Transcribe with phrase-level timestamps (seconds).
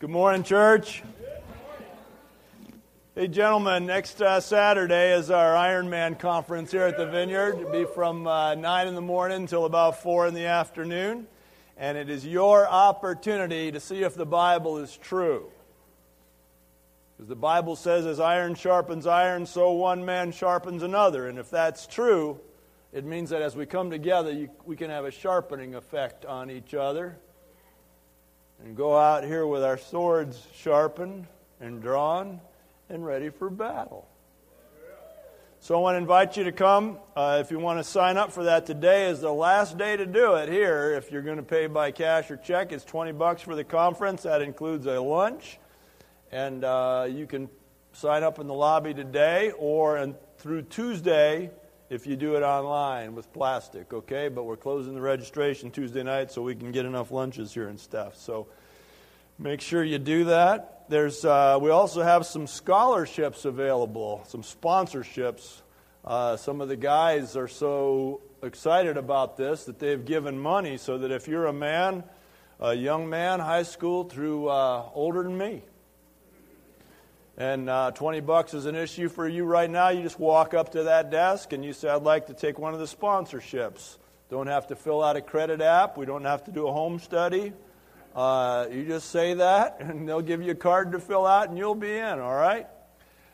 [0.00, 1.02] Good morning, church.
[3.16, 7.58] Hey, gentlemen, next uh, Saturday is our Ironman conference here at the Vineyard.
[7.58, 11.26] It'll be from uh, 9 in the morning until about 4 in the afternoon.
[11.76, 15.50] And it is your opportunity to see if the Bible is true.
[17.16, 21.26] Because the Bible says, as iron sharpens iron, so one man sharpens another.
[21.26, 22.38] And if that's true,
[22.92, 26.52] it means that as we come together, you, we can have a sharpening effect on
[26.52, 27.18] each other
[28.62, 31.26] and go out here with our swords sharpened
[31.60, 32.40] and drawn
[32.88, 34.08] and ready for battle.
[35.60, 36.98] So I want to invite you to come.
[37.16, 40.06] Uh, if you want to sign up for that, today is the last day to
[40.06, 40.94] do it here.
[40.94, 44.22] If you're going to pay by cash or check, it's 20 bucks for the conference.
[44.22, 45.58] That includes a lunch.
[46.30, 47.48] And uh, you can
[47.92, 51.50] sign up in the lobby today or and through Tuesday
[51.90, 54.28] if you do it online with plastic, okay?
[54.28, 57.80] But we're closing the registration Tuesday night so we can get enough lunches here and
[57.80, 58.16] stuff.
[58.16, 58.46] So
[59.38, 60.84] make sure you do that.
[60.88, 65.62] There's, uh, we also have some scholarships available, some sponsorships.
[66.04, 70.98] Uh, some of the guys are so excited about this that they've given money so
[70.98, 72.04] that if you're a man,
[72.60, 75.62] a young man, high school through uh, older than me,
[77.38, 79.90] and uh, 20 bucks is an issue for you right now.
[79.90, 82.74] You just walk up to that desk and you say, I'd like to take one
[82.74, 83.96] of the sponsorships.
[84.28, 85.96] Don't have to fill out a credit app.
[85.96, 87.52] We don't have to do a home study.
[88.12, 91.56] Uh, you just say that, and they'll give you a card to fill out, and
[91.56, 92.66] you'll be in, all right?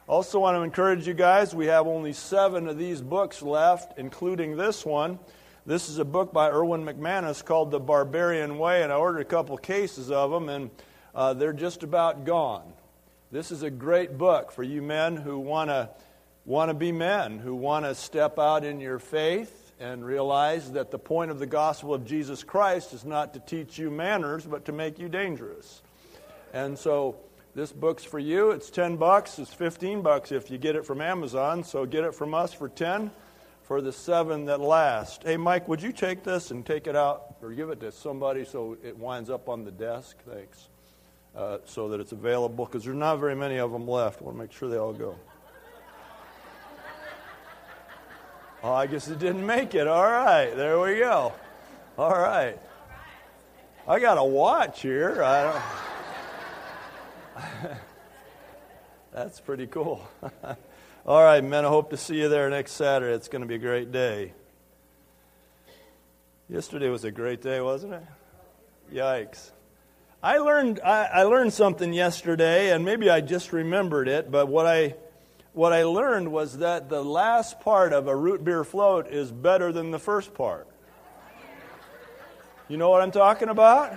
[0.06, 4.58] Also, want to encourage you guys, we have only seven of these books left, including
[4.58, 5.18] this one.
[5.64, 9.24] This is a book by Erwin McManus called The Barbarian Way, and I ordered a
[9.24, 10.70] couple cases of them, and
[11.14, 12.74] uh, they're just about gone.
[13.34, 15.90] This is a great book for you men who want to
[16.44, 20.92] want to be men, who want to step out in your faith and realize that
[20.92, 24.66] the point of the gospel of Jesus Christ is not to teach you manners, but
[24.66, 25.82] to make you dangerous.
[26.52, 27.16] And so
[27.56, 28.52] this book's for you.
[28.52, 29.40] It's 10 bucks.
[29.40, 31.64] It's 15 bucks if you get it from Amazon.
[31.64, 33.10] So get it from us for 10
[33.64, 35.24] for the seven that last.
[35.24, 38.44] Hey, Mike, would you take this and take it out or give it to somebody
[38.44, 40.18] so it winds up on the desk?
[40.24, 40.68] Thanks
[41.36, 44.20] uh, so that it's available because there's not very many of them left.
[44.20, 45.16] I want to make sure they all go.
[48.62, 49.86] Oh, I guess it didn't make it.
[49.86, 51.34] All right, there we go.
[51.98, 52.58] All right.
[53.86, 55.16] I got a watch here.
[59.12, 60.08] That's pretty cool.
[61.06, 63.14] All right, men, I hope to see you there next Saturday.
[63.14, 64.32] It's going to be a great day.
[66.48, 68.02] Yesterday was a great day, wasn't it?
[68.92, 69.50] Yikes.
[70.24, 74.64] I learned, I, I, learned something yesterday, and maybe I just remembered it, but what
[74.64, 74.94] I,
[75.52, 79.70] what I learned was that the last part of a root beer float is better
[79.70, 80.66] than the first part.
[82.70, 83.92] You know what I'm talking about?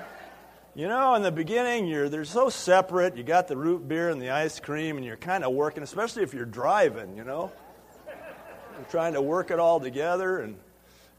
[0.75, 3.16] You know, in the beginning, you're, they're so separate.
[3.16, 6.23] You got the root beer and the ice cream, and you're kind of working, especially
[6.23, 7.53] if you're driving, you know?
[8.05, 10.39] You're trying to work it all together.
[10.39, 10.57] And,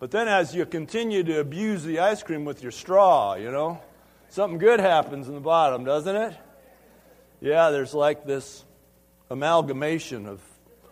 [0.00, 3.80] but then as you continue to abuse the ice cream with your straw, you know,
[4.28, 6.34] something good happens in the bottom, doesn't it?
[7.40, 8.64] Yeah, there's like this
[9.30, 10.40] amalgamation of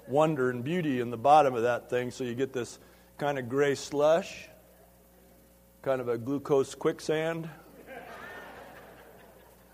[0.09, 2.79] wonder and beauty in the bottom of that thing, so you get this
[3.19, 4.49] kind of gray slush,
[5.83, 7.49] kind of a glucose quicksand.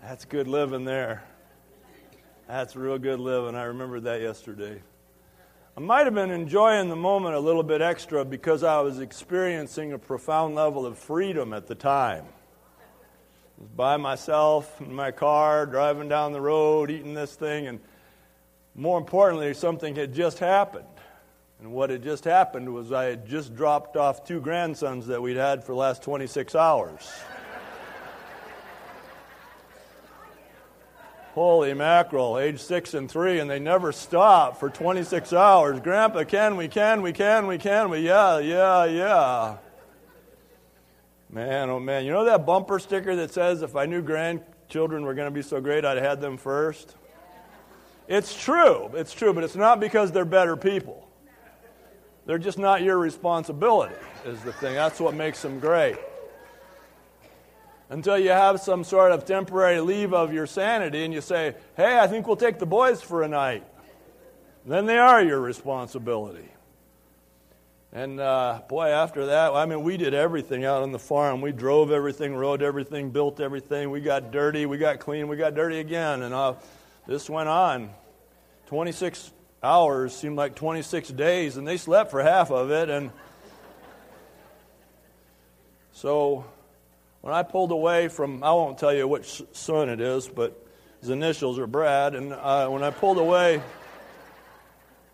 [0.01, 1.23] That's good living there.
[2.47, 3.55] That's real good living.
[3.55, 4.81] I remember that yesterday.
[5.77, 9.93] I might have been enjoying the moment a little bit extra because I was experiencing
[9.93, 12.25] a profound level of freedom at the time
[13.63, 17.79] was by myself in my car, driving down the road, eating this thing, and
[18.75, 20.85] more importantly, something had just happened.
[21.59, 25.37] And what had just happened was I had just dropped off two grandsons that we'd
[25.37, 27.09] had for the last 26 hours.
[31.33, 35.79] Holy mackerel, age six and three, and they never stop for 26 hours.
[35.79, 37.99] Grandpa, can we, can we, can we, can we?
[37.99, 39.57] Yeah, yeah, yeah.
[41.33, 42.05] Man, oh man.
[42.05, 45.41] You know that bumper sticker that says, if I knew grandchildren were going to be
[45.41, 46.95] so great, I'd had them first?
[48.07, 48.91] It's true.
[48.93, 51.09] It's true, but it's not because they're better people.
[52.27, 53.95] They're just not your responsibility,
[54.25, 54.75] is the thing.
[54.75, 55.97] That's what makes them great.
[57.89, 61.97] Until you have some sort of temporary leave of your sanity and you say, hey,
[61.97, 63.65] I think we'll take the boys for a night.
[64.67, 66.49] Then they are your responsibility.
[67.95, 71.41] And uh, boy, after that, I mean, we did everything out on the farm.
[71.41, 73.91] We drove everything, rode everything, built everything.
[73.91, 76.23] We got dirty, we got clean, we got dirty again.
[76.23, 76.55] And uh,
[77.05, 77.91] this went on.
[78.65, 79.31] 26
[79.61, 82.89] hours seemed like 26 days, and they slept for half of it.
[82.89, 83.11] And
[85.91, 86.45] so
[87.21, 90.59] when I pulled away from, I won't tell you which son it is, but
[90.99, 92.15] His initials are Brad.
[92.15, 93.61] And uh, when I pulled away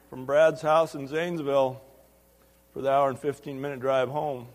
[0.10, 1.82] from Brad's house in Zanesville
[2.74, 4.48] for the hour and 15 minute drive home,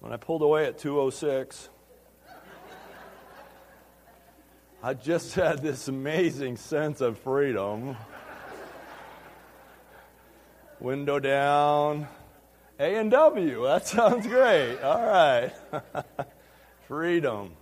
[0.00, 1.68] when I pulled away at 206,
[4.82, 7.96] I just had this amazing sense of freedom.
[10.80, 12.08] Window down,
[12.80, 13.64] A and W.
[13.64, 14.80] That sounds great.
[14.80, 15.52] All right.
[16.88, 17.52] freedom.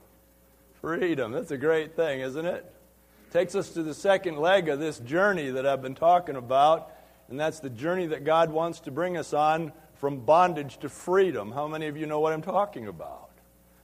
[0.80, 1.32] Freedom.
[1.32, 2.64] That's a great thing, isn't it?
[3.30, 6.90] Takes us to the second leg of this journey that I've been talking about,
[7.30, 11.52] and that's the journey that God wants to bring us on from bondage to freedom.
[11.52, 13.30] How many of you know what I'm talking about?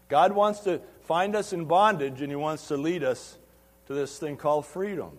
[0.09, 3.39] God wants to find us in bondage, and He wants to lead us
[3.87, 5.13] to this thing called freedom.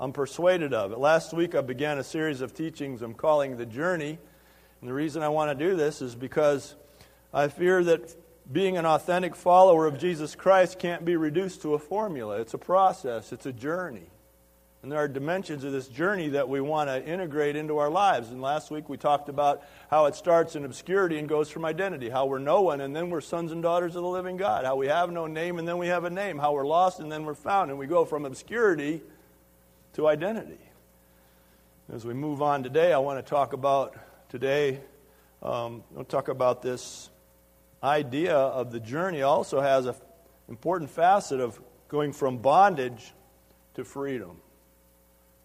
[0.00, 0.98] I'm persuaded of it.
[0.98, 4.18] Last week I began a series of teachings I'm calling The Journey.
[4.80, 6.74] And the reason I want to do this is because
[7.32, 8.16] I fear that
[8.52, 12.40] being an authentic follower of Jesus Christ can't be reduced to a formula.
[12.40, 14.10] It's a process, it's a journey.
[14.84, 18.28] And there are dimensions of this journey that we want to integrate into our lives.
[18.28, 22.10] And last week we talked about how it starts in obscurity and goes from identity.
[22.10, 24.66] How we're no one and then we're sons and daughters of the living God.
[24.66, 26.36] How we have no name and then we have a name.
[26.36, 27.70] How we're lost and then we're found.
[27.70, 29.00] And we go from obscurity
[29.94, 30.60] to identity.
[31.90, 33.96] As we move on today, I want to talk about
[34.28, 34.80] today,
[35.42, 37.08] um, I'll talk about this
[37.82, 39.94] idea of the journey also has an
[40.50, 41.58] important facet of
[41.88, 43.14] going from bondage
[43.76, 44.42] to freedom.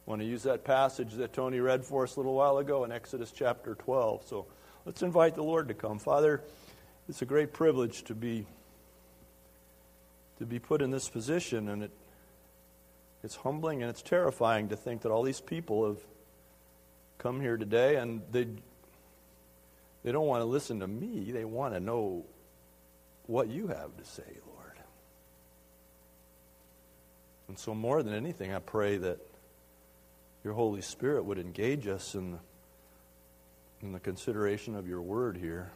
[0.10, 2.92] Want to use that passage that Tony read for us a little while ago in
[2.92, 4.26] Exodus chapter 12.
[4.26, 4.48] So
[4.84, 6.00] let's invite the Lord to come.
[6.00, 6.42] Father,
[7.08, 8.48] it's a great privilege to be
[10.40, 11.92] to be put in this position and it
[13.24, 16.00] it's humbling and it's terrifying to think that all these people have
[17.20, 18.48] come here today and they
[20.04, 22.26] they don't want to listen to me, they want to know
[23.28, 24.24] what you have to say,
[24.56, 24.78] Lord.
[27.48, 29.20] And so, more than anything, I pray that
[30.44, 32.40] your Holy Spirit would engage us in the,
[33.82, 35.72] in the consideration of your word here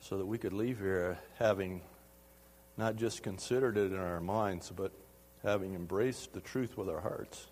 [0.00, 1.80] so that we could leave here having
[2.76, 4.92] not just considered it in our minds, but
[5.42, 7.46] having embraced the truth with our hearts.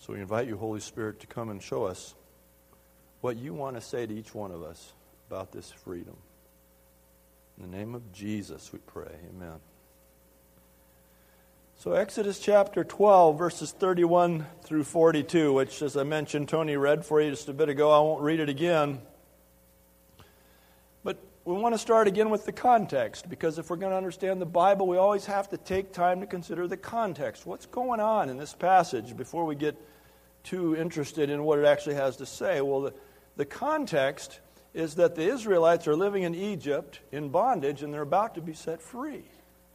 [0.00, 2.14] So we invite you, Holy Spirit, to come and show us
[3.20, 4.92] what you want to say to each one of us
[5.30, 6.16] about this freedom.
[7.56, 9.14] In the name of Jesus, we pray.
[9.30, 9.60] Amen.
[11.76, 17.20] So, Exodus chapter 12, verses 31 through 42, which, as I mentioned, Tony read for
[17.20, 17.90] you just a bit ago.
[17.90, 19.02] I won't read it again.
[21.02, 24.40] But we want to start again with the context, because if we're going to understand
[24.40, 27.44] the Bible, we always have to take time to consider the context.
[27.44, 29.76] What's going on in this passage before we get
[30.42, 32.62] too interested in what it actually has to say?
[32.62, 32.94] Well, the,
[33.36, 34.40] the context
[34.72, 38.54] is that the Israelites are living in Egypt in bondage and they're about to be
[38.54, 39.24] set free.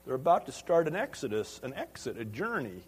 [0.10, 2.82] They're about to start an exodus, an exit, a journey.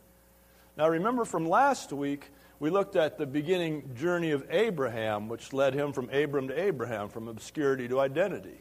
[0.76, 5.76] Now, remember from last week, we looked at the beginning journey of Abraham, which led
[5.76, 8.60] him from Abram to Abraham, from obscurity to identity.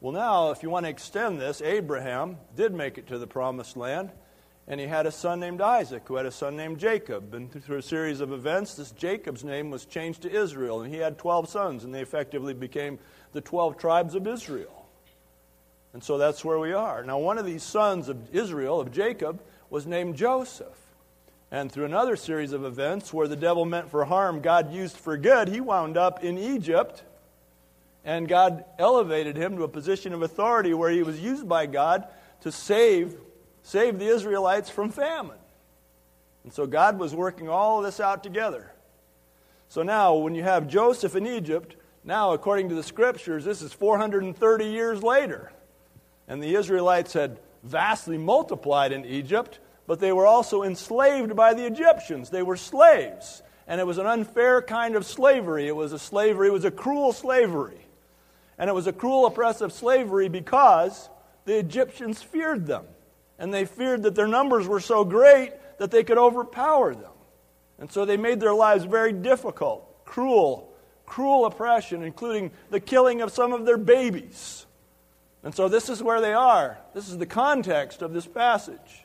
[0.00, 3.76] Well, now, if you want to extend this, Abraham did make it to the promised
[3.76, 4.12] land,
[4.66, 7.34] and he had a son named Isaac, who had a son named Jacob.
[7.34, 11.00] And through a series of events, this Jacob's name was changed to Israel, and he
[11.00, 12.98] had 12 sons, and they effectively became
[13.34, 14.79] the 12 tribes of Israel.
[15.92, 17.02] And so that's where we are.
[17.04, 20.76] Now, one of these sons of Israel, of Jacob, was named Joseph.
[21.50, 25.16] And through another series of events where the devil meant for harm, God used for
[25.16, 27.02] good, he wound up in Egypt.
[28.04, 32.06] And God elevated him to a position of authority where he was used by God
[32.42, 33.16] to save
[33.62, 35.38] Save the Israelites from famine.
[36.44, 38.72] And so God was working all of this out together.
[39.68, 43.72] So now, when you have Joseph in Egypt, now, according to the scriptures, this is
[43.72, 45.52] 430 years later.
[46.30, 49.58] And the Israelites had vastly multiplied in Egypt,
[49.88, 52.30] but they were also enslaved by the Egyptians.
[52.30, 53.42] They were slaves.
[53.66, 55.66] And it was an unfair kind of slavery.
[55.66, 57.84] It was a slavery, it was a cruel slavery.
[58.56, 61.10] And it was a cruel, oppressive slavery because
[61.46, 62.84] the Egyptians feared them
[63.36, 67.10] and they feared that their numbers were so great that they could overpower them.
[67.80, 70.72] And so they made their lives very difficult, cruel,
[71.06, 74.66] cruel oppression, including the killing of some of their babies.
[75.42, 76.78] And so this is where they are.
[76.94, 79.04] This is the context of this passage.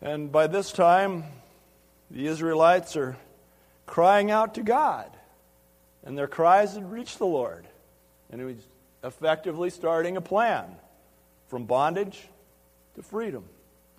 [0.00, 1.24] And by this time,
[2.10, 3.16] the Israelites are
[3.86, 5.10] crying out to God.
[6.04, 7.66] And their cries had reached the Lord.
[8.30, 8.56] And he was
[9.04, 10.64] effectively starting a plan
[11.48, 12.28] from bondage
[12.94, 13.44] to freedom.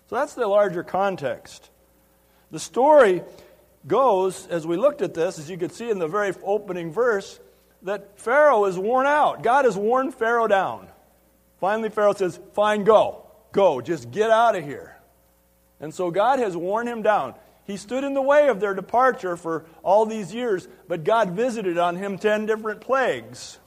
[0.08, 1.70] So that's the larger context.
[2.50, 3.22] The story
[3.86, 7.38] goes, as we looked at this, as you could see in the very opening verse,
[7.82, 9.42] that Pharaoh is worn out.
[9.42, 10.88] God has worn Pharaoh down.
[11.60, 13.26] Finally, Pharaoh says, Fine, go.
[13.52, 14.96] go, just get out of here.
[15.80, 17.34] And so God has worn him down.
[17.64, 21.78] He stood in the way of their departure for all these years, but God visited
[21.78, 23.58] on him 10 different plagues.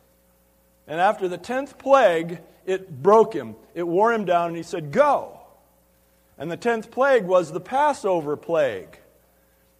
[0.87, 3.55] And after the 10th plague, it broke him.
[3.73, 5.39] It wore him down, and he said, Go.
[6.37, 8.97] And the 10th plague was the Passover plague.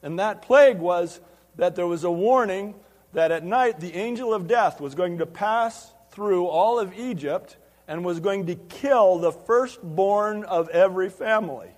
[0.01, 1.19] And that plague was
[1.55, 2.75] that there was a warning
[3.13, 7.58] that at night the angel of death was going to pass through all of Egypt
[7.88, 11.70] and was going to kill the firstborn of every family.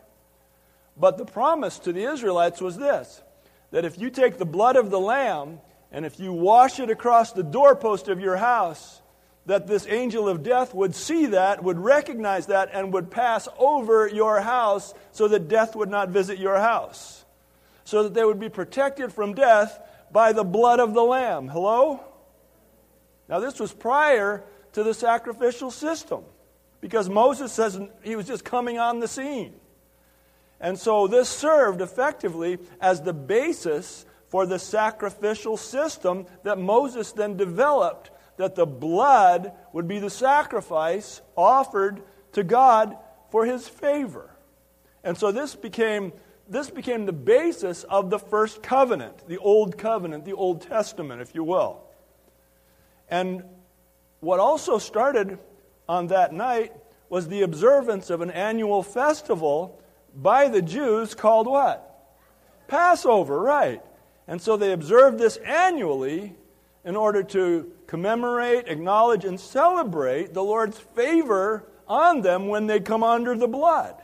[0.98, 3.22] But the promise to the Israelites was this
[3.72, 5.60] that if you take the blood of the lamb
[5.92, 9.02] and if you wash it across the doorpost of your house,
[9.46, 14.08] that this angel of death would see that, would recognize that, and would pass over
[14.08, 17.24] your house so that death would not visit your house.
[17.84, 19.80] So that they would be protected from death
[20.16, 21.50] by the blood of the lamb.
[21.50, 22.00] Hello?
[23.28, 26.24] Now, this was prior to the sacrificial system
[26.80, 29.56] because Moses says he was just coming on the scene.
[30.62, 37.36] And so this served effectively as the basis for the sacrificial system that Moses then
[37.36, 42.96] developed, that the blood would be the sacrifice offered to God
[43.32, 44.30] for his favor.
[45.04, 46.14] And so this became,
[46.48, 51.34] this became the basis of the first covenant, the Old Covenant, the Old Testament, if
[51.34, 51.82] you will.
[53.10, 53.44] And
[54.20, 55.40] what also started
[55.88, 56.74] on that night
[57.10, 59.80] was the observance of an annual festival
[60.16, 61.82] by the Jews called what?
[62.68, 63.82] Passover, right.
[64.28, 66.36] And so they observed this annually
[66.84, 73.04] in order to commemorate, acknowledge, and celebrate the Lord's favor on them when they come
[73.04, 73.96] under the blood.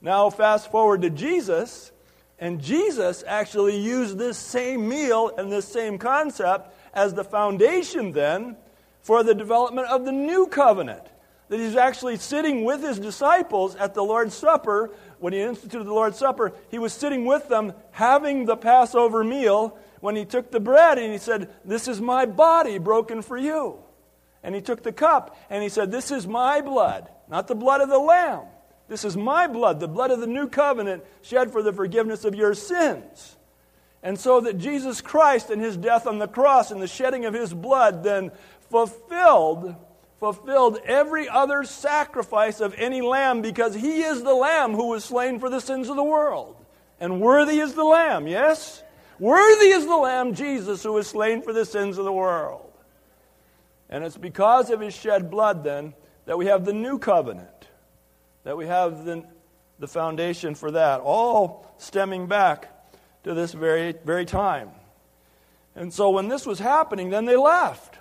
[0.00, 1.92] Now, fast forward to Jesus,
[2.38, 8.56] and Jesus actually used this same meal and this same concept as the foundation then
[9.00, 11.06] for the development of the new covenant
[11.48, 14.90] that he's actually sitting with his disciples at the Lord's Supper.
[15.18, 19.78] When he instituted the Lord's Supper, he was sitting with them having the Passover meal
[20.00, 23.78] when he took the bread and he said, This is my body broken for you.
[24.42, 27.80] And he took the cup and he said, This is my blood, not the blood
[27.80, 28.42] of the Lamb.
[28.88, 32.34] This is my blood, the blood of the new covenant shed for the forgiveness of
[32.34, 33.36] your sins.
[34.02, 37.34] And so that Jesus Christ and his death on the cross and the shedding of
[37.34, 38.30] his blood then
[38.70, 39.74] fulfilled
[40.18, 45.38] fulfilled every other sacrifice of any lamb because he is the lamb who was slain
[45.38, 46.56] for the sins of the world.
[46.98, 48.82] And worthy is the lamb, yes?
[49.18, 52.72] Worthy is the lamb, Jesus, who was slain for the sins of the world.
[53.88, 57.48] And it's because of his shed blood, then, that we have the new covenant,
[58.46, 59.24] that we have the,
[59.80, 62.68] the foundation for that, all stemming back
[63.24, 64.70] to this very, very time.
[65.74, 67.98] And so when this was happening, then they left.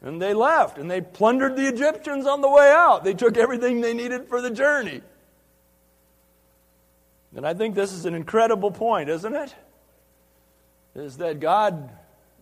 [0.00, 3.04] And they left and they plundered the Egyptians on the way out.
[3.04, 5.02] They took everything they needed for the journey.
[7.36, 9.54] And I think this is an incredible point, isn't it?
[10.94, 11.90] Is that God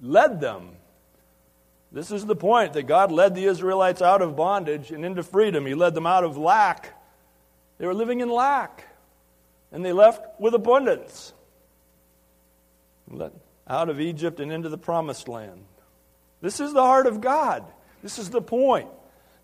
[0.00, 0.76] led them.
[1.90, 5.66] This is the point that God led the Israelites out of bondage and into freedom.
[5.66, 6.94] He led them out of lack.
[7.80, 8.86] They were living in lack.
[9.72, 11.32] And they left with abundance.
[13.66, 15.64] Out of Egypt and into the promised land.
[16.42, 17.64] This is the heart of God.
[18.02, 18.88] This is the point.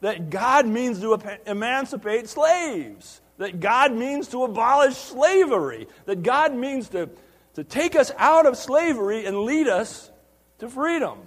[0.02, 3.23] That God means to emancipate slaves.
[3.38, 5.88] That God means to abolish slavery.
[6.05, 7.09] That God means to,
[7.55, 10.11] to take us out of slavery and lead us
[10.59, 11.21] to freedom,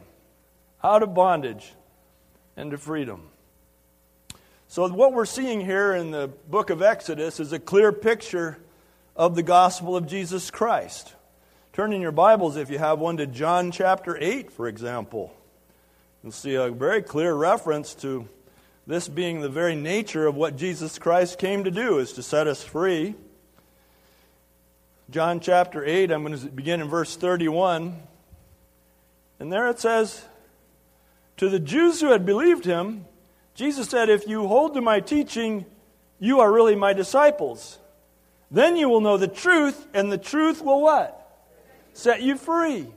[0.83, 1.73] out of bondage
[2.55, 3.28] and to freedom.
[4.71, 8.59] So, what we're seeing here in the book of Exodus is a clear picture
[9.15, 11.15] of the gospel of Jesus Christ.
[11.73, 15.33] Turn in your Bibles, if you have one, to John chapter 8, for example.
[16.21, 18.29] You'll see a very clear reference to
[18.85, 22.45] this being the very nature of what Jesus Christ came to do, is to set
[22.45, 23.15] us free.
[25.09, 27.99] John chapter 8, I'm going to begin in verse 31.
[29.39, 30.23] And there it says,
[31.37, 33.05] To the Jews who had believed him,
[33.55, 35.65] Jesus said, If you hold to my teaching,
[36.19, 37.77] you are really my disciples.
[38.51, 41.15] Then you will know the truth, and the truth will what?
[41.93, 42.87] Set you free.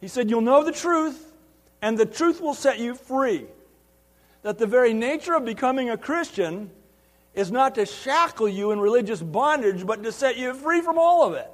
[0.00, 1.32] He said, You'll know the truth,
[1.82, 3.46] and the truth will set you free.
[4.42, 6.70] That the very nature of becoming a Christian
[7.34, 11.26] is not to shackle you in religious bondage, but to set you free from all
[11.26, 11.50] of it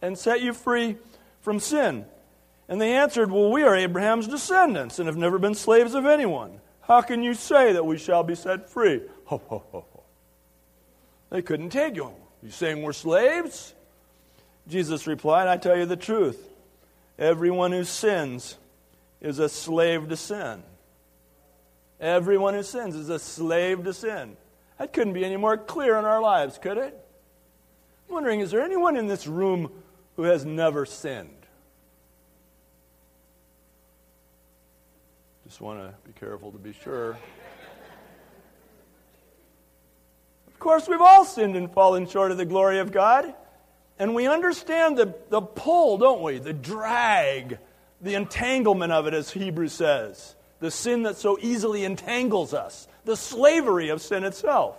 [0.00, 0.96] and set you free
[1.40, 2.04] from sin.
[2.68, 6.60] And they answered, Well, we are Abraham's descendants and have never been slaves of anyone.
[6.82, 9.02] How can you say that we shall be set free?
[9.26, 10.02] Ho, ho, ho, ho.
[11.30, 12.12] They couldn't take you.
[12.42, 13.74] You saying we're slaves?
[14.68, 16.48] Jesus replied, I tell you the truth.
[17.18, 18.56] Everyone who sins
[19.20, 20.62] is a slave to sin.
[22.00, 24.36] Everyone who sins is a slave to sin.
[24.78, 26.98] That couldn't be any more clear in our lives, could it?
[28.08, 29.70] I'm wondering, is there anyone in this room
[30.16, 31.41] who has never sinned?
[35.52, 37.10] Just want to be careful to be sure.
[40.48, 43.34] Of course, we've all sinned and fallen short of the glory of God.
[43.98, 46.38] And we understand the, the pull, don't we?
[46.38, 47.58] The drag,
[48.00, 50.34] the entanglement of it, as Hebrews says.
[50.60, 54.78] The sin that so easily entangles us, the slavery of sin itself.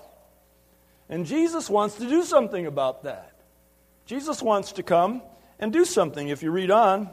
[1.07, 3.31] And Jesus wants to do something about that.
[4.07, 5.21] Jesus wants to come
[5.59, 6.29] and do something.
[6.29, 7.11] If you read on,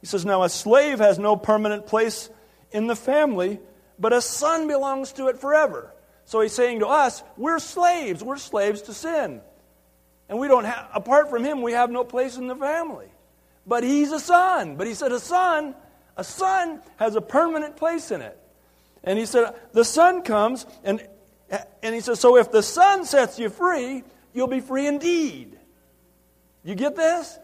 [0.00, 2.30] he says, Now a slave has no permanent place
[2.72, 3.60] in the family,
[3.98, 5.92] but a son belongs to it forever.
[6.24, 8.22] So he's saying to us, we're slaves.
[8.22, 9.40] We're slaves to sin.
[10.28, 13.08] And we don't have, apart from him, we have no place in the family.
[13.66, 14.76] But he's a son.
[14.76, 15.74] But he said, a son,
[16.16, 18.38] a son has a permanent place in it.
[19.04, 21.06] And he said, the son comes, and,
[21.82, 25.58] and he says, so if the son sets you free, you'll be free indeed.
[26.64, 27.38] You get this?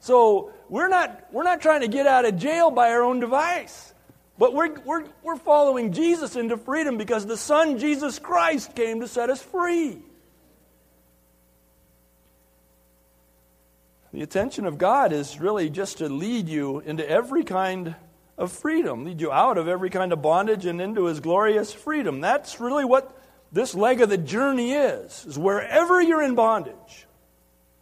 [0.00, 3.93] So we're not, we're not trying to get out of jail by our own device.
[4.36, 9.08] But we're, we're, we're following Jesus into freedom because the Son, Jesus Christ, came to
[9.08, 9.98] set us free.
[14.12, 17.94] The attention of God is really just to lead you into every kind
[18.36, 22.20] of freedom, lead you out of every kind of bondage and into his glorious freedom.
[22.20, 23.16] That's really what
[23.52, 27.06] this leg of the journey is, is wherever you're in bondage,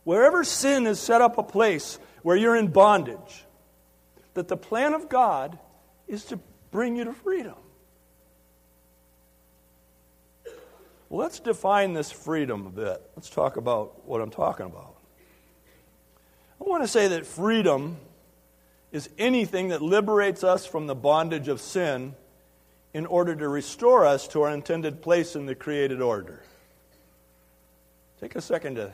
[0.05, 3.45] wherever sin has set up a place where you're in bondage,
[4.35, 5.59] that the plan of God
[6.13, 6.39] is to
[6.71, 7.55] bring you to freedom.
[11.09, 13.03] Let's define this freedom a bit.
[13.17, 14.95] Let's talk about what I'm talking about.
[16.61, 17.97] I want to say that freedom
[18.93, 22.15] is anything that liberates us from the bondage of sin
[22.93, 26.43] in order to restore us to our intended place in the created order.
[28.21, 28.93] Take a second to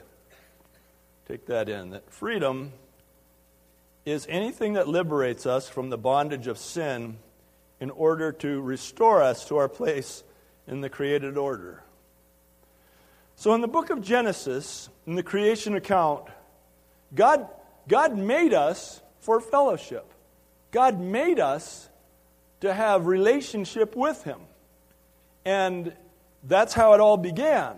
[1.27, 1.91] take that in.
[1.91, 2.73] That freedom
[4.05, 7.19] is anything that liberates us from the bondage of sin
[7.81, 10.23] in order to restore us to our place
[10.67, 11.83] in the created order.
[13.37, 16.25] So, in the book of Genesis, in the creation account,
[17.15, 17.47] God,
[17.87, 20.13] God made us for fellowship.
[20.71, 21.89] God made us
[22.61, 24.41] to have relationship with Him.
[25.45, 25.93] And
[26.43, 27.77] that's how it all began.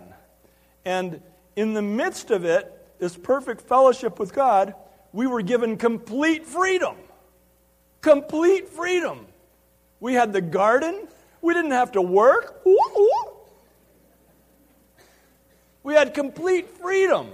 [0.83, 1.21] And
[1.55, 4.73] in the midst of it, this perfect fellowship with God,
[5.13, 6.95] we were given complete freedom.
[8.01, 9.27] Complete freedom.
[9.99, 11.07] We had the garden.
[11.41, 12.61] We didn't have to work.
[15.83, 17.29] We had complete freedom.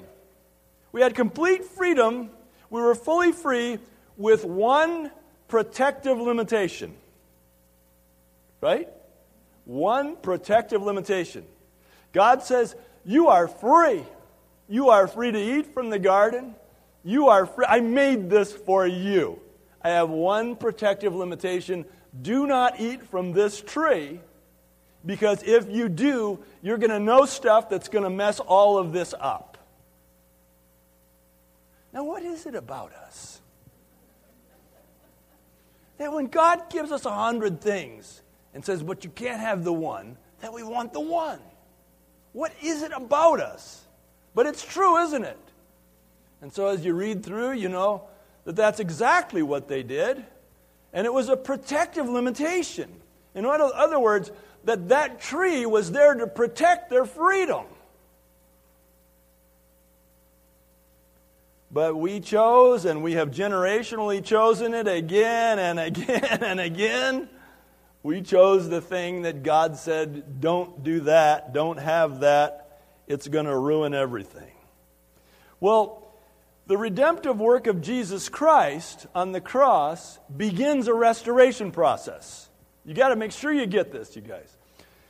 [0.91, 2.29] We had complete freedom.
[2.69, 3.79] We were fully free
[4.15, 5.11] with one
[5.47, 6.95] protective limitation.
[8.61, 8.89] Right?
[9.65, 11.43] One protective limitation.
[12.13, 14.03] God says, You are free.
[14.69, 16.55] You are free to eat from the garden.
[17.07, 17.65] You are free.
[17.65, 19.39] I made this for you.
[19.81, 21.85] I have one protective limitation.
[22.21, 24.19] Do not eat from this tree
[25.05, 28.91] because if you do, you're going to know stuff that's going to mess all of
[28.91, 29.57] this up.
[31.93, 33.39] Now, what is it about us?
[35.99, 38.21] That when God gives us a hundred things
[38.53, 41.39] and says, but you can't have the one, that we want the one.
[42.33, 43.85] What is it about us?
[44.35, 45.39] But it's true, isn't it?
[46.41, 48.03] And so as you read through, you know
[48.45, 50.23] that that's exactly what they did.
[50.93, 52.89] And it was a protective limitation.
[53.35, 54.31] In other words,
[54.63, 57.65] that that tree was there to protect their freedom.
[61.69, 67.29] But we chose, and we have generationally chosen it again and again and again.
[68.03, 73.45] We chose the thing that God said, don't do that, don't have that, it's going
[73.45, 74.51] to ruin everything.
[75.59, 76.06] Well,
[76.67, 82.49] the redemptive work of Jesus Christ on the cross begins a restoration process.
[82.85, 84.55] You got to make sure you get this, you guys.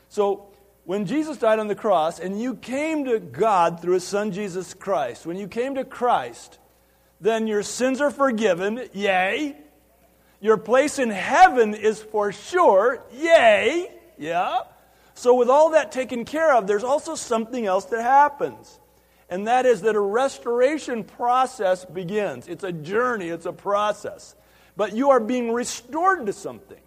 [0.10, 0.48] So,
[0.86, 4.74] when Jesus died on the cross and you came to God through his son Jesus
[4.74, 6.60] Christ, when you came to Christ,
[7.20, 9.58] then your sins are forgiven, yay.
[10.40, 14.60] Your place in heaven is for sure, yay, yeah.
[15.16, 18.80] So, with all that taken care of, there's also something else that happens
[19.30, 22.48] and that is that a restoration process begins.
[22.48, 24.36] It's a journey, it's a process.
[24.76, 26.80] But you are being restored to something.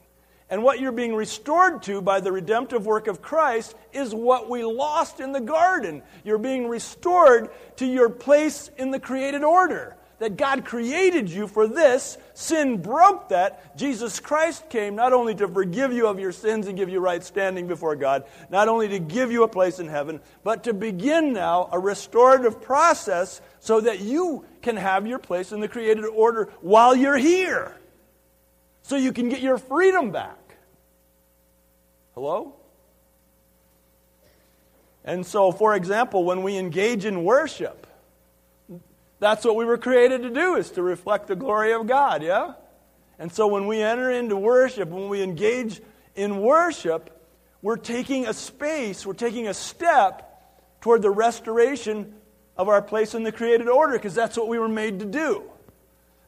[0.48, 4.64] And what you're being restored to by the redemptive work of Christ is what we
[4.64, 6.02] lost in the garden.
[6.24, 9.96] You're being restored to your place in the created order.
[10.20, 12.16] That God created you for this.
[12.34, 13.76] Sin broke that.
[13.76, 17.24] Jesus Christ came not only to forgive you of your sins and give you right
[17.24, 21.32] standing before God, not only to give you a place in heaven, but to begin
[21.32, 26.52] now a restorative process so that you can have your place in the created order
[26.60, 27.74] while you're here.
[28.82, 30.36] So you can get your freedom back.
[32.14, 32.54] Hello?
[35.02, 37.86] And so, for example, when we engage in worship,
[39.20, 42.54] that's what we were created to do, is to reflect the glory of God, yeah?
[43.18, 45.80] And so when we enter into worship, when we engage
[46.16, 47.16] in worship,
[47.62, 50.26] we're taking a space, we're taking a step
[50.80, 52.14] toward the restoration
[52.56, 55.44] of our place in the created order, because that's what we were made to do.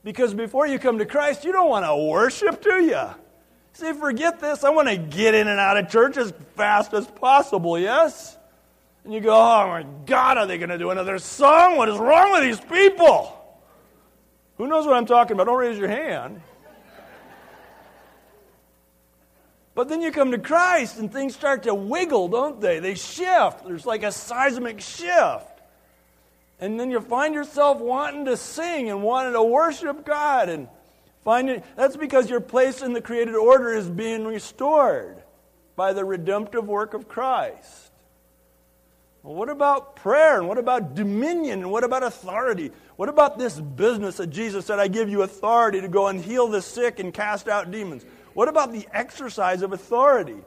[0.05, 3.03] Because before you come to Christ, you don't want to worship, do you?
[3.73, 4.65] See, forget this.
[4.65, 8.37] I want to get in and out of church as fast as possible, yes?
[9.05, 11.77] And you go, oh my God, are they going to do another song?
[11.77, 13.39] What is wrong with these people?
[14.59, 15.47] Who knows what I'm talking about?
[15.47, 16.41] Don't raise your hand.
[19.75, 22.79] But then you come to Christ and things start to wiggle, don't they?
[22.79, 23.65] They shift.
[23.67, 25.49] There's like a seismic shift.
[26.61, 30.69] And then you find yourself wanting to sing and wanting to worship God and
[31.25, 35.23] finding that's because your place in the created order is being restored
[35.75, 37.92] by the redemptive work of Christ.
[39.23, 40.39] Well, what about prayer?
[40.39, 41.61] And what about dominion?
[41.61, 42.73] And what about authority?
[42.97, 46.49] What about this business that Jesus said, I give you authority to go and heal
[46.49, 48.05] the sick and cast out demons?
[48.35, 50.39] What about the exercise of authority?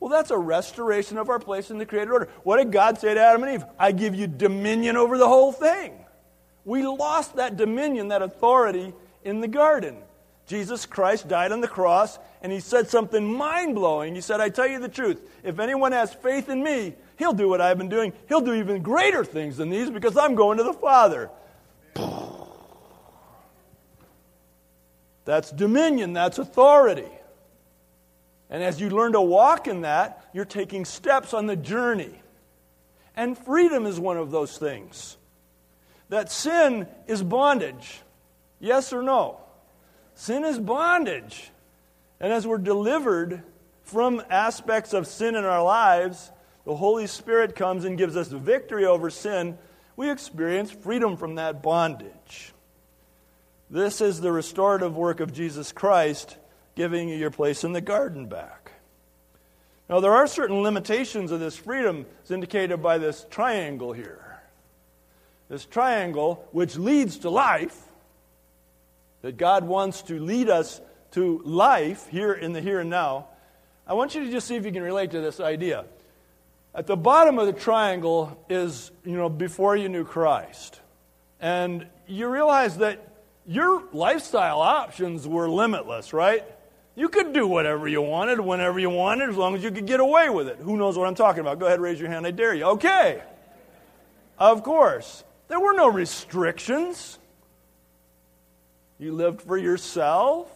[0.00, 2.28] Well, that's a restoration of our place in the created order.
[2.42, 3.64] What did God say to Adam and Eve?
[3.78, 5.92] I give you dominion over the whole thing.
[6.64, 8.92] We lost that dominion, that authority
[9.24, 9.98] in the garden.
[10.46, 14.14] Jesus Christ died on the cross, and he said something mind blowing.
[14.14, 15.20] He said, I tell you the truth.
[15.44, 18.14] If anyone has faith in me, he'll do what I've been doing.
[18.28, 21.30] He'll do even greater things than these because I'm going to the Father.
[25.26, 27.10] That's dominion, that's authority.
[28.48, 32.20] And as you learn to walk in that, you're taking steps on the journey.
[33.14, 35.18] And freedom is one of those things.
[36.08, 38.00] That sin is bondage.
[38.58, 39.38] Yes or no?
[40.14, 41.50] Sin is bondage.
[42.18, 43.42] And as we're delivered
[43.82, 46.32] from aspects of sin in our lives,
[46.70, 49.58] the Holy Spirit comes and gives us victory over sin.
[49.96, 52.52] We experience freedom from that bondage.
[53.68, 56.36] This is the restorative work of Jesus Christ,
[56.76, 58.70] giving you your place in the garden back.
[59.88, 64.40] Now, there are certain limitations of this freedom, as indicated by this triangle here.
[65.48, 67.76] This triangle, which leads to life,
[69.22, 70.80] that God wants to lead us
[71.10, 73.26] to life here in the here and now,
[73.88, 75.86] I want you to just see if you can relate to this idea.
[76.74, 80.80] At the bottom of the triangle is, you know, before you knew Christ.
[81.40, 83.06] And you realize that
[83.46, 86.44] your lifestyle options were limitless, right?
[86.94, 90.00] You could do whatever you wanted, whenever you wanted, as long as you could get
[90.00, 90.58] away with it.
[90.58, 91.58] Who knows what I'm talking about?
[91.58, 92.26] Go ahead, raise your hand.
[92.26, 92.64] I dare you.
[92.64, 93.22] Okay.
[94.38, 95.24] Of course.
[95.48, 97.18] There were no restrictions.
[98.98, 100.48] You lived for yourself.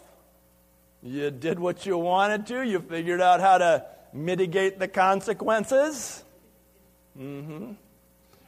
[1.02, 2.62] You did what you wanted to.
[2.62, 6.22] You figured out how to mitigate the consequences.
[7.18, 7.72] Mm-hmm.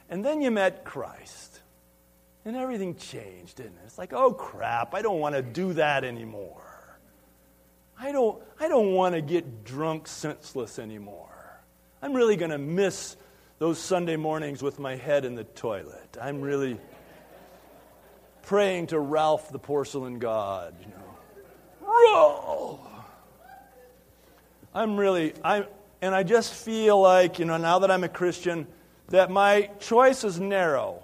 [0.09, 1.59] And then you met Christ.
[2.45, 3.85] And everything changed, didn't it?
[3.85, 6.63] It's like, oh crap, I don't want to do that anymore.
[7.99, 11.27] I don't, I don't want to get drunk senseless anymore.
[12.01, 13.17] I'm really going to miss
[13.59, 16.17] those Sunday mornings with my head in the toilet.
[16.21, 16.79] I'm really
[18.43, 21.03] praying to Ralph the porcelain god, you know.
[21.81, 22.86] Roll!
[24.77, 25.65] I'm really, I'm,
[26.03, 28.67] and I just feel like, you know, now that I'm a Christian,
[29.09, 31.03] that my choice is narrow,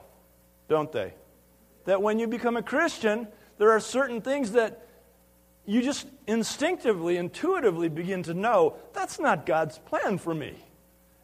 [0.67, 1.15] don't they?
[1.85, 4.85] That when you become a Christian, there are certain things that
[5.65, 10.53] you just instinctively, intuitively begin to know that's not God's plan for me.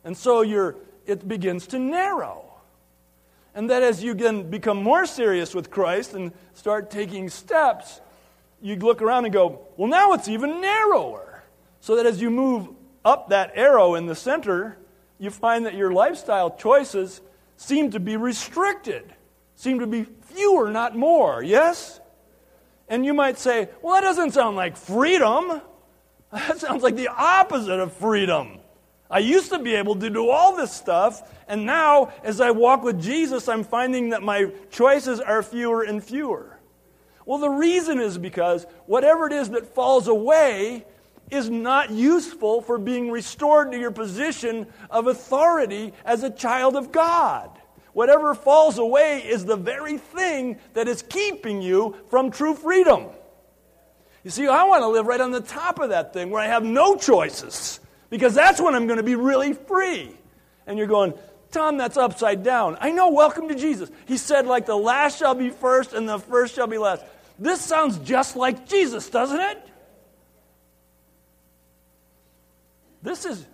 [0.03, 2.45] And so you're, it begins to narrow.
[3.53, 8.01] And that as you can become more serious with Christ and start taking steps,
[8.59, 11.28] you look around and go, well, now it's even narrower.
[11.81, 12.69] So that as you move
[13.05, 14.77] up that arrow in the center,
[15.17, 17.21] you find that your lifestyle choices
[17.57, 19.13] seem to be restricted,
[19.55, 21.43] seem to be fewer, not more.
[21.43, 21.99] Yes?
[22.87, 25.61] And you might say, well, that doesn't sound like freedom.
[26.31, 28.59] That sounds like the opposite of freedom.
[29.09, 32.83] I used to be able to do all this stuff, and now, as I walk
[32.83, 36.59] with Jesus, I'm finding that my choices are fewer and fewer.
[37.25, 40.85] Well, the reason is because whatever it is that falls away
[41.31, 46.91] is not useful for being restored to your position of authority as a child of
[46.91, 47.49] God.
[47.93, 53.05] Whatever falls away is the very thing that is keeping you from true freedom.
[54.23, 56.47] You see, I want to live right on the top of that thing where I
[56.47, 60.11] have no choices because that's when I'm going to be really free.
[60.67, 61.13] And you're going,
[61.51, 62.77] Tom, that's upside down.
[62.79, 63.89] I know, welcome to Jesus.
[64.05, 67.03] He said, like, the last shall be first and the first shall be last.
[67.39, 69.69] This sounds just like Jesus, doesn't it?
[73.01, 73.45] This is,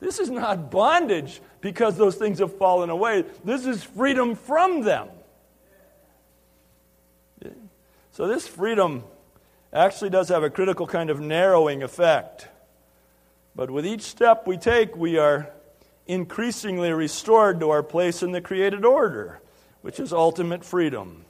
[0.00, 3.24] this is not bondage because those things have fallen away.
[3.44, 5.08] This is freedom from them.
[8.12, 9.04] So, this freedom
[9.72, 12.48] actually does have a critical kind of narrowing effect.
[13.54, 15.50] But with each step we take, we are
[16.06, 19.40] increasingly restored to our place in the created order,
[19.82, 21.24] which is ultimate freedom.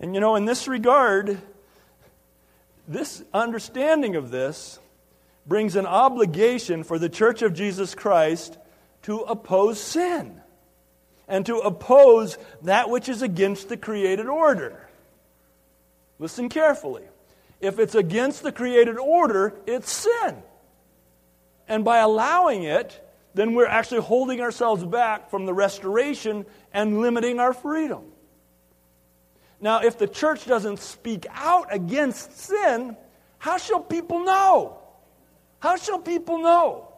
[0.00, 1.40] And you know, in this regard,
[2.88, 4.80] this understanding of this
[5.46, 8.58] brings an obligation for the Church of Jesus Christ
[9.02, 10.40] to oppose sin
[11.28, 14.88] and to oppose that which is against the created order.
[16.18, 17.04] Listen carefully.
[17.60, 20.42] If it's against the created order, it's sin.
[21.68, 23.00] And by allowing it,
[23.34, 28.04] then we're actually holding ourselves back from the restoration and limiting our freedom.
[29.60, 32.96] Now, if the church doesn't speak out against sin,
[33.38, 34.81] how shall people know?
[35.62, 36.88] How shall people know?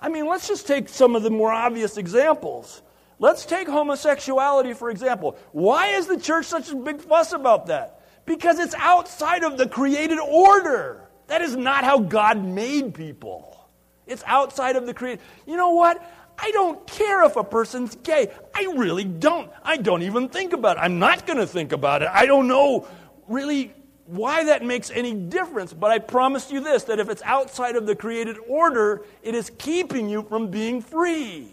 [0.00, 2.80] I mean, let's just take some of the more obvious examples.
[3.18, 5.36] Let's take homosexuality, for example.
[5.52, 8.00] Why is the church such a big fuss about that?
[8.24, 11.10] Because it's outside of the created order.
[11.26, 13.68] That is not how God made people.
[14.06, 15.22] It's outside of the created.
[15.46, 16.02] You know what?
[16.38, 18.32] I don't care if a person's gay.
[18.54, 19.50] I really don't.
[19.62, 20.80] I don't even think about it.
[20.80, 22.08] I'm not going to think about it.
[22.10, 22.88] I don't know
[23.28, 23.74] really
[24.10, 27.86] why that makes any difference, but I promise you this that if it's outside of
[27.86, 31.48] the created order, it is keeping you from being free.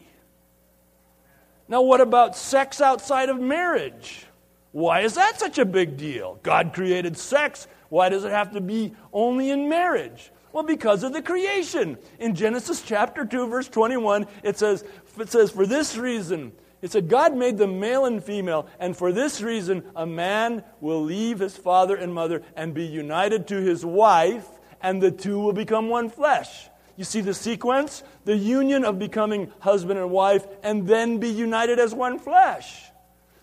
[1.67, 4.25] Now, what about sex outside of marriage?
[4.71, 6.39] Why is that such a big deal?
[6.41, 7.67] God created sex.
[7.89, 10.31] Why does it have to be only in marriage?
[10.51, 11.97] Well, because of the creation.
[12.17, 14.83] In Genesis chapter 2, verse 21, it says,
[15.19, 19.11] it says, For this reason, it said, God made them male and female, and for
[19.11, 23.83] this reason, a man will leave his father and mother and be united to his
[23.83, 24.47] wife,
[24.81, 26.69] and the two will become one flesh.
[26.95, 28.03] You see the sequence?
[28.25, 32.83] The union of becoming husband and wife, and then be united as one flesh.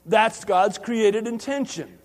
[0.06, 1.98] That's God's created intention.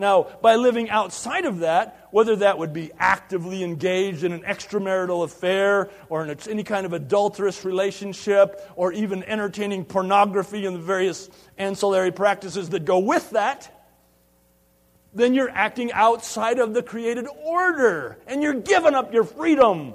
[0.00, 5.24] Now, by living outside of that, whether that would be actively engaged in an extramarital
[5.24, 11.28] affair or in any kind of adulterous relationship or even entertaining pornography and the various
[11.58, 13.70] ancillary practices that go with that,
[15.12, 19.92] then you're acting outside of the created order and you're giving up your freedom.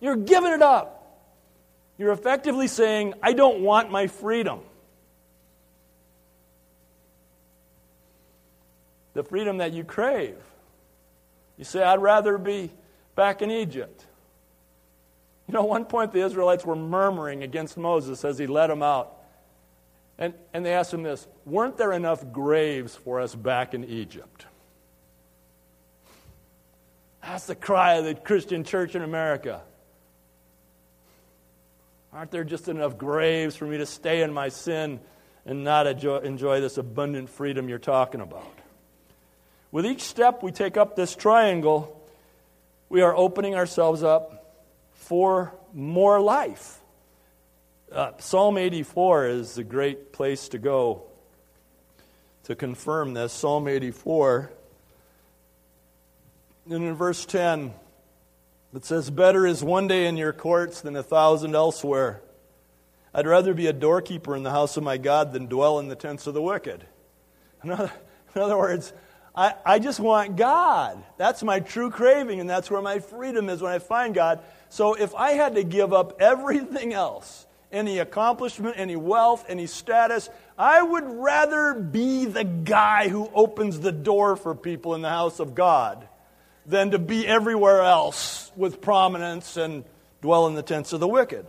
[0.00, 1.22] You're giving it up.
[1.98, 4.62] You're effectively saying, I don't want my freedom.
[9.14, 10.36] The freedom that you crave.
[11.56, 12.70] You say, I'd rather be
[13.14, 14.04] back in Egypt.
[15.46, 18.82] You know, at one point the Israelites were murmuring against Moses as he led them
[18.82, 19.12] out.
[20.18, 24.46] And, and they asked him this Weren't there enough graves for us back in Egypt?
[27.22, 29.62] That's the cry of the Christian church in America.
[32.12, 35.00] Aren't there just enough graves for me to stay in my sin
[35.46, 38.46] and not enjoy, enjoy this abundant freedom you're talking about?
[39.74, 42.00] With each step we take up this triangle,
[42.88, 44.54] we are opening ourselves up
[44.92, 46.78] for more life.
[47.90, 51.02] Uh, Psalm 84 is a great place to go
[52.44, 53.32] to confirm this.
[53.32, 54.52] Psalm 84.
[56.66, 57.74] And in verse 10,
[58.76, 62.22] it says, Better is one day in your courts than a thousand elsewhere.
[63.12, 65.96] I'd rather be a doorkeeper in the house of my God than dwell in the
[65.96, 66.86] tents of the wicked.
[67.64, 67.92] In other,
[68.36, 68.92] in other words,
[69.36, 71.02] I, I just want God.
[71.16, 74.40] That's my true craving, and that's where my freedom is when I find God.
[74.68, 80.30] So if I had to give up everything else, any accomplishment, any wealth, any status,
[80.56, 85.40] I would rather be the guy who opens the door for people in the house
[85.40, 86.06] of God
[86.64, 89.84] than to be everywhere else with prominence and
[90.22, 91.46] dwell in the tents of the wicked.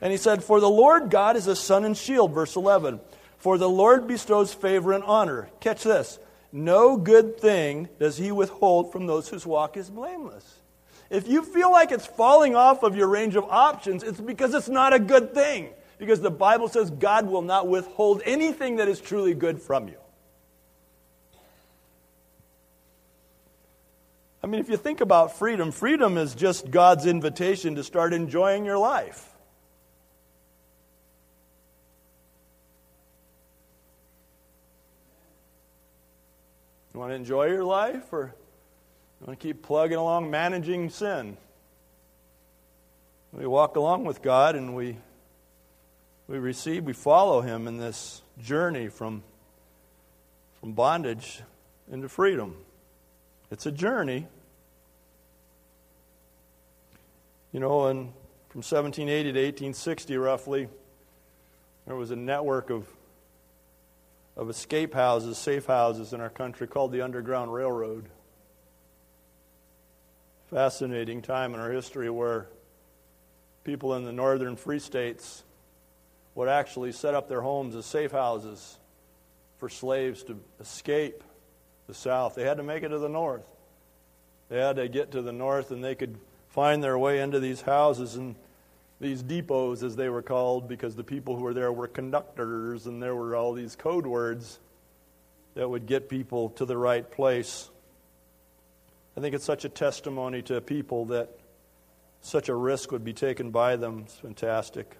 [0.00, 3.00] And he said, For the Lord God is a sun and shield, verse 11.
[3.38, 5.48] For the Lord bestows favor and honor.
[5.60, 6.18] Catch this.
[6.56, 10.60] No good thing does he withhold from those whose walk is blameless.
[11.10, 14.70] If you feel like it's falling off of your range of options, it's because it's
[14.70, 15.68] not a good thing.
[15.98, 19.98] Because the Bible says God will not withhold anything that is truly good from you.
[24.42, 28.64] I mean, if you think about freedom, freedom is just God's invitation to start enjoying
[28.64, 29.35] your life.
[36.96, 38.32] You want to enjoy your life or
[39.20, 41.36] you want to keep plugging along managing sin?
[43.34, 44.96] We walk along with God and we
[46.26, 49.22] we receive, we follow him in this journey from
[50.58, 51.42] from bondage
[51.92, 52.56] into freedom.
[53.50, 54.26] It's a journey.
[57.52, 58.06] You know, and
[58.48, 60.68] from 1780 to 1860 roughly,
[61.86, 62.88] there was a network of
[64.36, 68.06] of escape houses, safe houses in our country called the Underground Railroad.
[70.50, 72.46] Fascinating time in our history where
[73.64, 75.42] people in the northern free states
[76.34, 78.78] would actually set up their homes as safe houses
[79.58, 81.24] for slaves to escape
[81.86, 82.34] the south.
[82.34, 83.46] They had to make it to the north.
[84.50, 86.18] They had to get to the north and they could
[86.50, 88.36] find their way into these houses and
[89.00, 93.02] these depots, as they were called, because the people who were there were conductors, and
[93.02, 94.58] there were all these code words
[95.54, 97.68] that would get people to the right place.
[99.16, 101.30] I think it's such a testimony to people that
[102.20, 104.02] such a risk would be taken by them.
[104.04, 104.96] It's fantastic.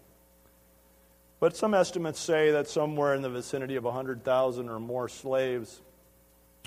[1.38, 5.80] But some estimates say that somewhere in the vicinity of 100,000 or more slaves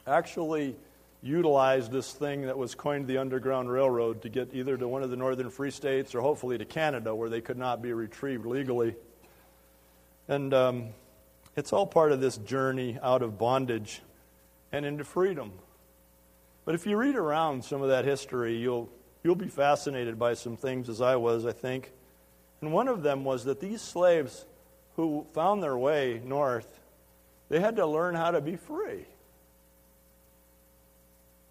[0.05, 0.75] actually
[1.21, 5.09] utilized this thing that was coined the Underground Railroad to get either to one of
[5.09, 8.95] the northern free states or hopefully to Canada where they could not be retrieved legally.
[10.27, 10.89] And um,
[11.55, 14.01] it's all part of this journey out of bondage
[14.71, 15.51] and into freedom.
[16.63, 18.89] But if you read around some of that history, you'll,
[19.23, 21.91] you'll be fascinated by some things, as I was, I think.
[22.61, 24.45] And one of them was that these slaves
[24.95, 26.79] who found their way north,
[27.49, 29.05] they had to learn how to be free.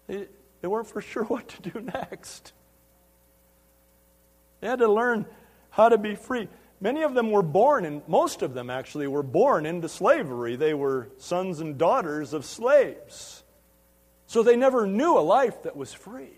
[0.09, 0.25] They,
[0.61, 2.51] they weren't for sure what to do next.
[4.59, 5.25] They had to learn
[5.69, 6.49] how to be free.
[6.81, 10.55] Many of them were born, and most of them actually were born into slavery.
[10.55, 13.43] They were sons and daughters of slaves.
[14.27, 16.37] So they never knew a life that was free.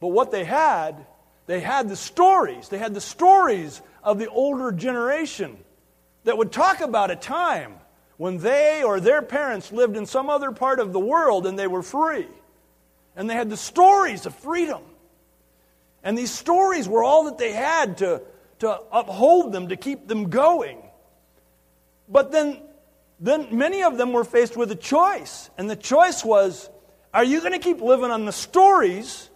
[0.00, 1.06] But what they had,
[1.46, 2.68] they had the stories.
[2.68, 5.58] They had the stories of the older generation
[6.24, 7.74] that would talk about a time
[8.22, 11.66] when they or their parents lived in some other part of the world and they
[11.66, 12.28] were free.
[13.16, 14.80] And they had the stories of freedom.
[16.04, 18.22] And these stories were all that they had to,
[18.60, 20.80] to uphold them, to keep them going.
[22.08, 22.60] But then,
[23.18, 25.50] then many of them were faced with a choice.
[25.58, 26.70] And the choice was
[27.12, 29.30] are you going to keep living on the stories,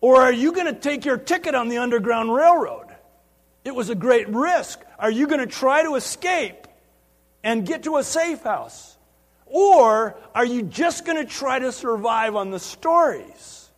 [0.00, 2.86] or are you going to take your ticket on the Underground Railroad?
[3.62, 4.80] It was a great risk.
[4.98, 6.66] Are you going to try to escape
[7.42, 8.96] and get to a safe house?
[9.46, 13.68] Or are you just going to try to survive on the stories?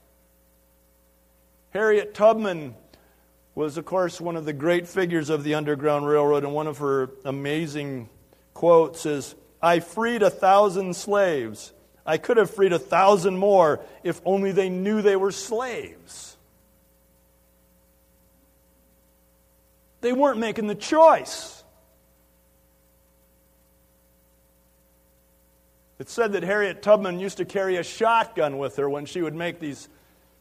[1.71, 2.75] Harriet Tubman
[3.55, 6.79] was, of course, one of the great figures of the Underground Railroad, and one of
[6.79, 8.09] her amazing
[8.55, 11.73] quotes is I freed a thousand slaves.
[12.05, 16.37] I could have freed a thousand more if only they knew they were slaves.
[20.01, 21.62] They weren't making the choice.
[26.03, 29.37] It's said that Harriet Tubman used to carry a shotgun with her when she would
[29.37, 29.89] make these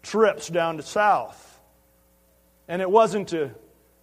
[0.01, 1.61] trips down to South.
[2.67, 3.51] And it wasn't to,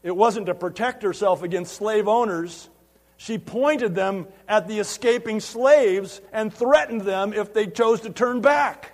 [0.05, 2.71] it wasn't to protect herself against slave owners.
[3.17, 8.41] She pointed them at the escaping slaves and threatened them if they chose to turn
[8.41, 8.93] back.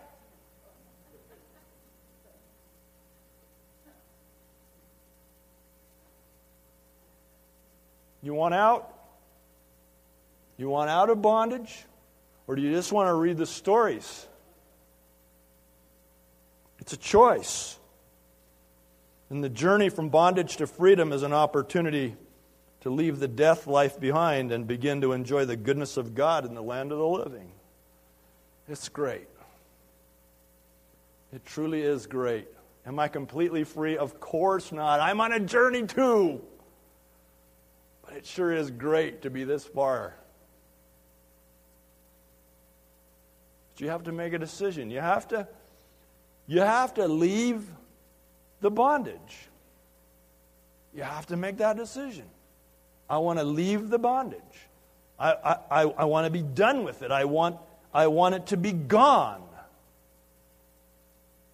[8.22, 8.90] You want out?
[10.56, 11.84] You want out of bondage?
[12.46, 14.26] Or do you just want to read the stories?
[16.78, 17.78] It's a choice.
[19.30, 22.16] And the journey from bondage to freedom is an opportunity
[22.82, 26.54] to leave the death life behind and begin to enjoy the goodness of God in
[26.54, 27.50] the land of the living.
[28.68, 29.28] It's great.
[31.32, 32.46] It truly is great.
[32.86, 33.96] Am I completely free?
[33.96, 35.00] Of course not.
[35.00, 36.42] I'm on a journey too.
[38.04, 40.14] But it sure is great to be this far
[43.74, 44.90] But you have to make a decision.
[44.90, 45.48] You have to,
[46.46, 47.66] you have to leave
[48.60, 49.48] the bondage.
[50.94, 52.24] You have to make that decision.
[53.10, 54.40] I want to leave the bondage.
[55.18, 57.10] I, I, I want to be done with it.
[57.10, 57.56] I want,
[57.92, 59.42] I want it to be gone.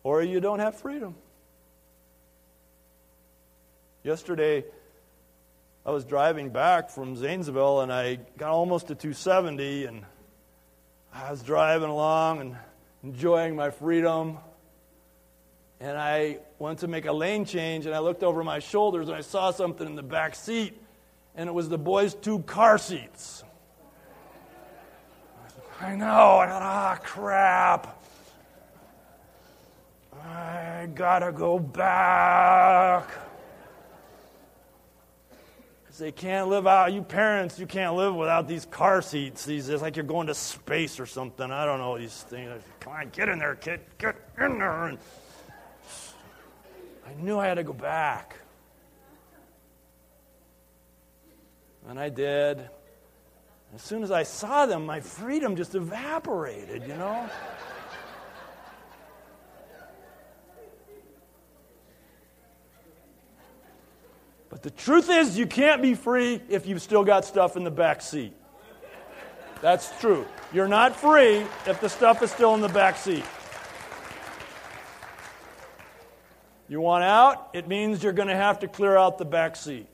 [0.02, 1.14] Or you don't have freedom.
[4.02, 4.64] Yesterday,
[5.84, 10.04] I was driving back from Zanesville and I got almost to 270 and
[11.12, 12.56] I was driving along and
[13.02, 14.38] enjoying my freedom.
[15.80, 19.16] And I went to make a lane change, and I looked over my shoulders and
[19.16, 20.78] I saw something in the back seat,
[21.34, 23.44] and it was the boys' two car seats.
[25.80, 26.38] I know.
[26.38, 28.02] I thought, ah, crap.
[30.22, 33.08] I gotta go back.
[36.00, 36.94] They can't live out.
[36.94, 39.44] You parents, you can't live without these car seats.
[39.44, 41.50] These, it's like you're going to space or something.
[41.50, 42.62] I don't know these things.
[42.80, 43.80] Come on, get in there, kid.
[43.98, 44.86] Get in there.
[44.86, 44.98] And
[47.06, 48.36] I knew I had to go back.
[51.86, 52.68] And I did.
[53.74, 57.28] As soon as I saw them, my freedom just evaporated, you know?
[64.60, 67.70] But the truth is, you can't be free if you've still got stuff in the
[67.70, 68.34] back seat.
[69.62, 70.26] That's true.
[70.52, 73.24] You're not free if the stuff is still in the back seat.
[76.68, 77.50] You want out?
[77.52, 79.86] It means you're going to have to clear out the back seat.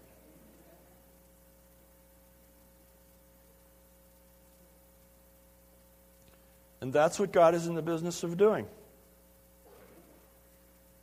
[6.80, 8.66] And that's what God is in the business of doing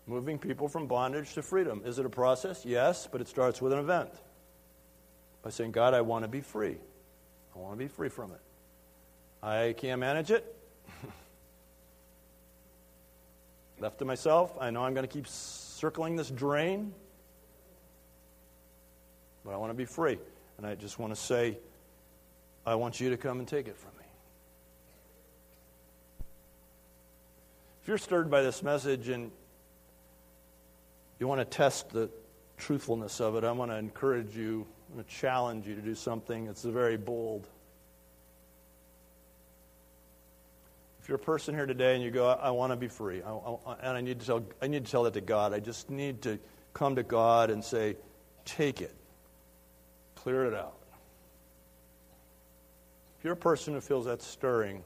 [0.06, 1.82] moving people from bondage to freedom.
[1.86, 2.66] Is it a process?
[2.66, 4.10] Yes, but it starts with an event.
[5.42, 6.78] By saying, God, I want to be free.
[7.56, 8.40] I want to be free from it.
[9.46, 10.56] I can't manage it.
[13.80, 16.94] Left to myself, I know I'm going to keep circling this drain,
[19.44, 20.18] but I want to be free.
[20.58, 21.58] And I just want to say,
[22.66, 24.06] I want you to come and take it from me.
[27.82, 29.30] If you're stirred by this message and
[31.20, 32.10] you want to test the
[32.58, 35.96] truthfulness of it, I want to encourage you, I want to challenge you to do
[35.96, 37.48] something that's very bold.
[41.02, 43.22] If you're a person here today and you go, I, I want to be free,
[43.22, 45.60] I, I, and I need, to tell, I need to tell that to God, I
[45.60, 46.40] just need to
[46.74, 47.98] come to God and say,
[48.46, 48.96] take it,
[50.16, 50.78] clear it out.
[53.18, 54.84] If you're a person who feels that stirring,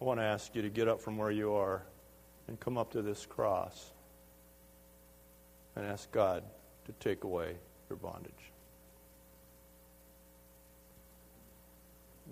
[0.00, 1.82] I want to ask you to get up from where you are
[2.48, 3.92] and come up to this cross
[5.76, 6.42] and ask God
[6.86, 7.54] to take away
[7.88, 8.32] your bondage.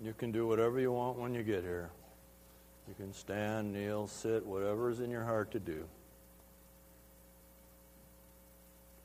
[0.03, 1.89] You can do whatever you want when you get here.
[2.87, 5.85] You can stand, kneel, sit, whatever is in your heart to do.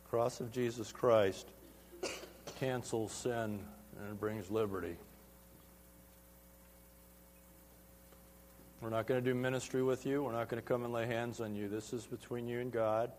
[0.02, 1.48] The cross of Jesus Christ
[2.60, 3.58] cancels sin
[4.06, 4.96] and brings liberty.
[8.80, 10.22] We're not going to do ministry with you.
[10.22, 11.68] We're not going to come and lay hands on you.
[11.68, 13.10] This is between you and God.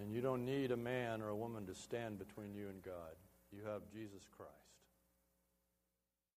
[0.00, 3.16] And you don't need a man or a woman to stand between you and God.
[3.52, 4.67] You have Jesus Christ.